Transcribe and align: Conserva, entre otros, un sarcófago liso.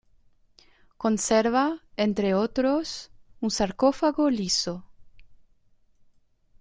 Conserva, 0.97 1.79
entre 1.95 2.33
otros, 2.33 3.11
un 3.39 3.51
sarcófago 3.51 4.31
liso. 4.31 4.83